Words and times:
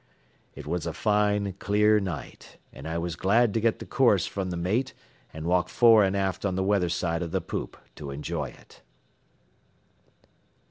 It 0.55 0.65
was 0.65 0.87
a 0.87 0.93
fine, 0.93 1.53
clear 1.59 1.99
night, 1.99 2.57
and 2.73 2.87
I 2.87 2.97
was 2.97 3.15
glad 3.15 3.53
to 3.53 3.61
get 3.61 3.77
the 3.77 3.85
course 3.85 4.25
from 4.25 4.49
the 4.49 4.57
mate 4.57 4.95
and 5.31 5.45
walk 5.45 5.69
fore 5.69 6.03
and 6.03 6.17
aft 6.17 6.43
on 6.43 6.55
the 6.55 6.63
weather 6.63 6.89
side 6.89 7.21
of 7.21 7.29
the 7.29 7.39
poop 7.39 7.77
to 7.97 8.09
enjoy 8.09 8.45
it. 8.49 8.81